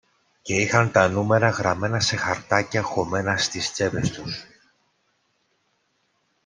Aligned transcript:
και 0.41 0.55
είχαν 0.55 0.91
τα 0.91 1.07
νούμερα 1.07 1.49
γραμμένα 1.49 1.99
σε 1.99 2.15
χαρτάκια 2.15 2.81
χωμένα 2.81 3.37
στις 3.37 3.71
τσέπες 3.71 4.11
τους 4.11 4.43